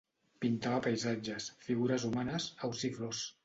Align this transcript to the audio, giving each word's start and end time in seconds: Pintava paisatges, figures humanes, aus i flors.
Pintava 0.45 0.79
paisatges, 0.87 1.51
figures 1.67 2.09
humanes, 2.11 2.51
aus 2.71 2.85
i 2.91 2.95
flors. 3.01 3.25